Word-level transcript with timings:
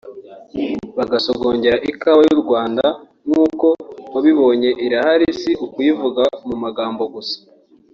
bagasogongera 0.97 1.77
ikawa 1.91 2.21
y’u 2.29 2.39
Rwanda 2.43 2.85
nk’uko 3.27 3.67
wabibonye 4.13 4.69
irahari 4.85 5.27
si 5.39 5.51
ukubivuga 5.65 6.23
mu 6.47 6.55
magambo 6.65 7.03
gusa 7.15 7.37